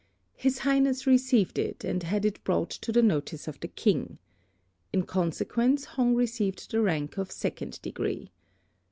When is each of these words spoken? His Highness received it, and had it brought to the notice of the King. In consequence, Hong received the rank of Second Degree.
His 0.35 0.57
Highness 0.65 1.05
received 1.05 1.59
it, 1.59 1.83
and 1.83 2.01
had 2.01 2.25
it 2.25 2.43
brought 2.43 2.71
to 2.71 2.91
the 2.91 3.03
notice 3.03 3.47
of 3.47 3.59
the 3.59 3.67
King. 3.67 4.17
In 4.91 5.03
consequence, 5.03 5.85
Hong 5.93 6.15
received 6.15 6.71
the 6.71 6.81
rank 6.81 7.19
of 7.19 7.31
Second 7.31 7.79
Degree. 7.83 8.31